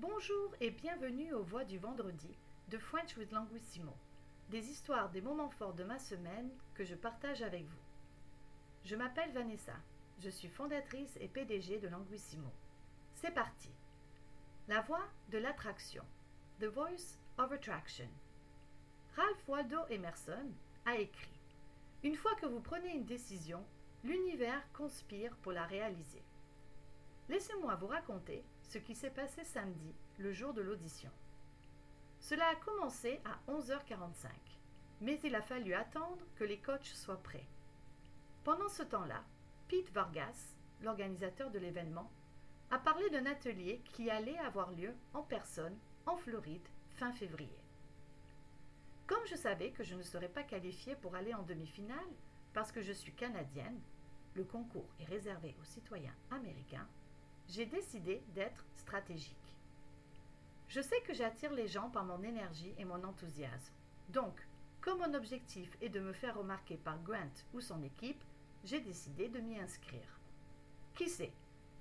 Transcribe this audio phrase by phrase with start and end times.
[0.00, 2.30] Bonjour et bienvenue aux Voix du vendredi
[2.68, 3.92] de French with Languissimo,
[4.48, 7.82] des histoires des moments forts de ma semaine que je partage avec vous.
[8.84, 9.74] Je m'appelle Vanessa,
[10.20, 12.48] je suis fondatrice et PDG de Languissimo.
[13.14, 13.70] C'est parti.
[14.68, 16.04] La voix de l'attraction,
[16.60, 18.08] The Voice of Attraction.
[19.16, 20.52] Ralph Waldo Emerson
[20.86, 21.40] a écrit
[22.04, 23.64] Une fois que vous prenez une décision,
[24.04, 26.22] l'univers conspire pour la réaliser.
[27.28, 31.10] Laissez-moi vous raconter ce qui s'est passé samedi, le jour de l'audition.
[32.20, 34.28] Cela a commencé à 11h45,
[35.02, 37.46] mais il a fallu attendre que les coachs soient prêts.
[38.44, 39.22] Pendant ce temps-là,
[39.68, 42.10] Pete Vargas, l'organisateur de l'événement,
[42.70, 45.76] a parlé d'un atelier qui allait avoir lieu en personne
[46.06, 47.58] en Floride fin février.
[49.06, 51.98] Comme je savais que je ne serais pas qualifiée pour aller en demi-finale
[52.52, 53.80] parce que je suis canadienne,
[54.34, 56.86] le concours est réservé aux citoyens américains,
[57.48, 59.36] j'ai décidé d'être stratégique.
[60.68, 63.72] Je sais que j'attire les gens par mon énergie et mon enthousiasme.
[64.10, 64.46] Donc,
[64.80, 68.22] comme mon objectif est de me faire remarquer par Grant ou son équipe,
[68.64, 70.20] j'ai décidé de m'y inscrire.
[70.94, 71.32] Qui sait,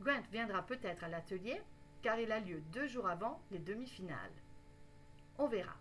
[0.00, 1.60] Grant viendra peut-être à l'atelier,
[2.02, 4.32] car il a lieu deux jours avant les demi-finales.
[5.38, 5.74] On verra.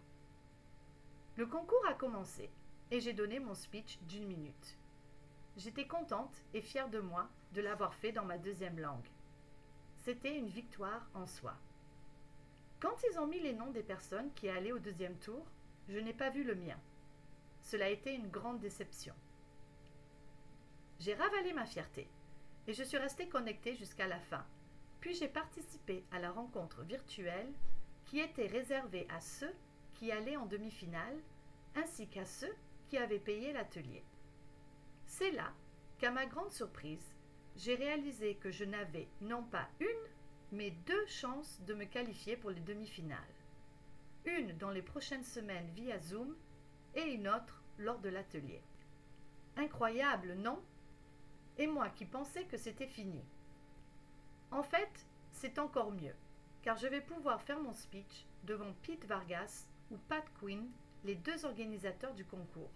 [1.36, 2.50] Le concours a commencé
[2.90, 4.78] et j'ai donné mon speech d'une minute.
[5.58, 9.10] J'étais contente et fière de moi de l'avoir fait dans ma deuxième langue.
[10.04, 11.56] C'était une victoire en soi.
[12.82, 15.46] Quand ils ont mis les noms des personnes qui allaient au deuxième tour,
[15.88, 16.78] je n'ai pas vu le mien.
[17.62, 19.14] Cela a été une grande déception.
[21.00, 22.10] J'ai ravalé ma fierté
[22.68, 24.46] et je suis restée connectée jusqu'à la fin.
[25.00, 27.54] Puis j'ai participé à la rencontre virtuelle
[28.04, 29.56] qui était réservée à ceux
[29.94, 31.18] qui allaient en demi-finale
[31.76, 32.54] ainsi qu'à ceux
[32.90, 34.04] qui avaient payé l'atelier.
[35.06, 35.54] C'est là
[35.98, 37.13] qu'à ma grande surprise,
[37.56, 39.88] j'ai réalisé que je n'avais non pas une,
[40.52, 43.20] mais deux chances de me qualifier pour les demi-finales.
[44.26, 46.36] Une dans les prochaines semaines via Zoom
[46.96, 48.62] et une autre lors de l'atelier.
[49.58, 50.62] Incroyable, non?
[51.58, 53.24] Et moi qui pensais que c'était fini.
[54.52, 56.16] En fait, c'est encore mieux,
[56.62, 60.70] car je vais pouvoir faire mon speech devant Pete Vargas ou Pat Quinn,
[61.04, 62.72] les deux organisateurs du concours.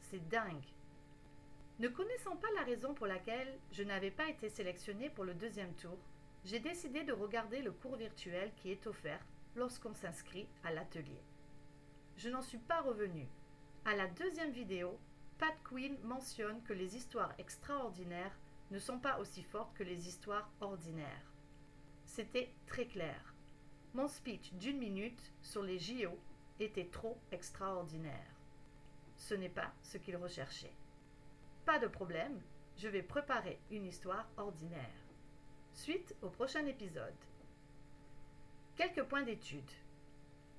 [0.00, 0.64] C'est dingue.
[1.78, 5.74] Ne connaissant pas la raison pour laquelle je n'avais pas été sélectionnée pour le deuxième
[5.74, 5.98] tour,
[6.42, 9.20] j'ai décidé de regarder le cours virtuel qui est offert
[9.56, 11.20] lorsqu'on s'inscrit à l'atelier.
[12.16, 13.28] Je n'en suis pas revenue.
[13.84, 14.98] À la deuxième vidéo,
[15.38, 18.38] Pat Quinn mentionne que les histoires extraordinaires
[18.70, 21.30] ne sont pas aussi fortes que les histoires ordinaires.
[22.06, 23.34] C'était très clair.
[23.92, 26.18] Mon speech d'une minute sur les JO
[26.58, 28.34] était trop extraordinaire.
[29.18, 30.72] Ce n'est pas ce qu'il recherchait.
[31.66, 32.40] Pas de problème,
[32.76, 34.94] je vais préparer une histoire ordinaire.
[35.72, 37.12] Suite au prochain épisode.
[38.76, 39.68] Quelques points d'étude.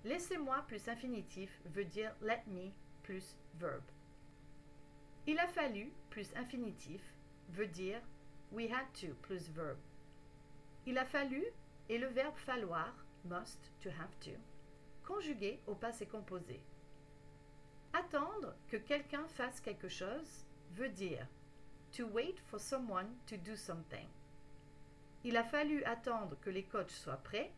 [0.03, 2.71] Laissez-moi plus infinitif veut dire let me
[3.03, 3.83] plus verb.
[5.27, 7.01] Il a fallu plus infinitif
[7.51, 8.01] veut dire
[8.51, 9.77] we had to plus verb.
[10.85, 11.45] Il a fallu
[11.87, 12.93] et le verbe falloir,
[13.23, 14.37] must, to have to,
[15.05, 16.59] conjugué au passé composé.
[17.93, 21.27] Attendre que quelqu'un fasse quelque chose veut dire
[21.91, 24.07] to wait for someone to do something.
[25.23, 27.51] Il a fallu attendre que les coachs soient prêts.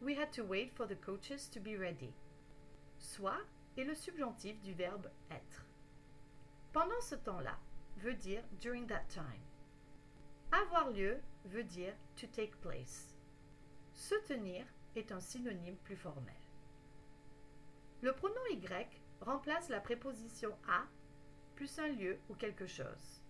[0.00, 2.12] We had to wait for the coaches to be ready.
[2.98, 3.40] Soit
[3.76, 5.66] est le subjonctif du verbe être.
[6.72, 7.58] Pendant ce temps-là
[7.98, 9.42] veut dire during that time.
[10.52, 13.14] Avoir lieu veut dire to take place.
[13.92, 14.64] Se tenir
[14.96, 16.34] est un synonyme plus formel.
[18.02, 18.60] Le pronom y
[19.20, 20.84] remplace la préposition à
[21.54, 23.22] plus un lieu ou quelque chose.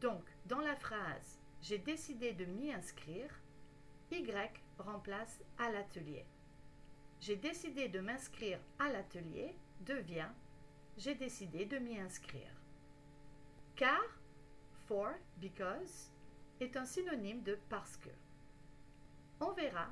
[0.00, 3.30] Donc, dans la phrase J'ai décidé de m'y inscrire,
[4.10, 6.26] Y remplace à l'atelier.
[7.20, 10.30] J'ai décidé de m'inscrire à l'atelier devient
[10.96, 12.50] J'ai décidé de m'y inscrire.
[13.76, 14.02] Car,
[14.86, 16.10] for, because,
[16.60, 18.10] est un synonyme de parce que.
[19.40, 19.88] On verra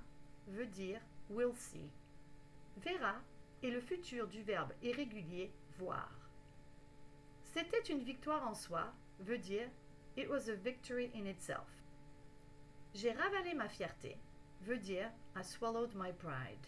[0.49, 1.91] veut dire will see.
[2.79, 3.15] Verra
[3.63, 6.11] est le futur du verbe irrégulier voir.
[7.53, 9.69] C'était une victoire en soi veut dire
[10.17, 11.69] It was a victory in itself.
[12.95, 14.17] J'ai ravalé ma fierté
[14.63, 16.67] veut dire I swallowed my pride.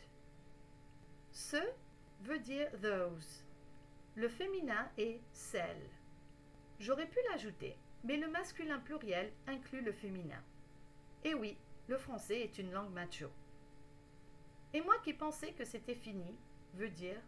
[1.30, 1.56] Ce
[2.22, 3.44] veut dire those.
[4.14, 5.88] Le féminin est celle.
[6.78, 10.42] J'aurais pu l'ajouter, mais le masculin pluriel inclut le féminin.
[11.24, 11.56] Et oui,
[11.86, 13.30] le français est une langue macho.
[14.74, 16.36] Et moi qui pensais que c'était fini
[16.74, 17.20] veut dire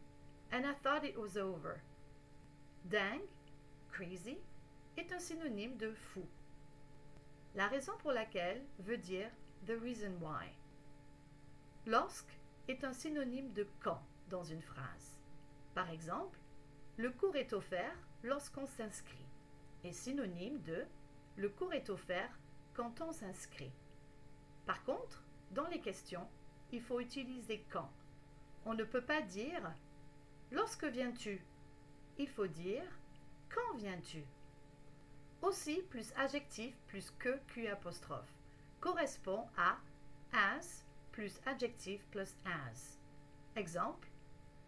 [0.53, 1.81] And I thought it was over.
[2.85, 3.29] Dingue
[3.95, 4.37] crazy
[4.97, 6.27] est un synonyme de fou.
[7.55, 9.31] La raison pour laquelle veut dire
[9.67, 10.49] the reason why.
[11.87, 12.37] Lorsque
[12.67, 15.21] est un synonyme de quand dans une phrase.
[15.75, 16.39] Par exemple,
[16.97, 19.27] le cours est offert lorsqu'on s'inscrit
[19.85, 20.85] est synonyme de
[21.37, 22.31] le cours est offert
[22.73, 23.73] quand on s'inscrit.
[24.67, 26.27] Par contre, dans les questions,
[26.73, 27.91] il faut utiliser quand.
[28.65, 29.73] On ne peut pas dire
[30.51, 31.45] lorsque viens-tu.
[32.19, 32.85] Il faut dire
[33.49, 34.25] quand viens-tu?
[35.43, 37.69] Aussi plus adjectif plus que Q
[38.81, 39.79] correspond à
[40.33, 42.99] as plus adjectif plus as.
[43.57, 44.09] Exemple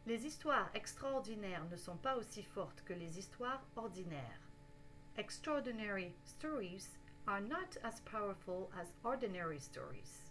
[0.06, 4.40] Les histoires extraordinaires ne sont pas aussi fortes que les histoires ordinaires.
[5.16, 10.30] Extraordinary stories are not as powerful as ordinary stories.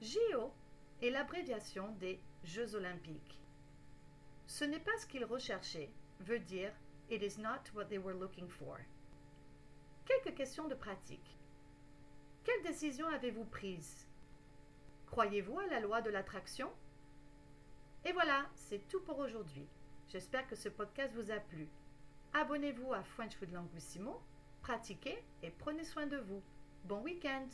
[0.00, 0.52] JO
[1.02, 3.40] est l'abréviation des Jeux olympiques.
[4.46, 6.72] Ce n'est pas ce qu'ils recherchaient veut dire
[7.08, 8.84] It is not what they were looking for.
[10.04, 11.38] Quelques questions de pratique.
[12.42, 14.08] Quelle décision avez-vous prise?
[15.06, 16.68] Croyez-vous à la loi de l'attraction?
[18.04, 19.68] Et voilà, c'est tout pour aujourd'hui.
[20.08, 21.68] J'espère que ce podcast vous a plu.
[22.32, 24.20] Abonnez-vous à French with Languissimo,
[24.62, 26.42] pratiquez et prenez soin de vous.
[26.84, 27.46] Bon week-end